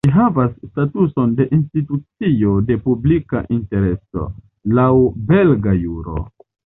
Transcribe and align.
Ĝi 0.07 0.11
havas 0.13 0.53
la 0.53 0.69
statuson 0.69 1.35
de 1.39 1.45
"Institucio 1.57 2.53
de 2.69 2.77
Publika 2.87 3.43
Intereso", 3.59 4.27
laŭ 4.81 4.91
belga 5.33 5.77
juro. 5.83 6.17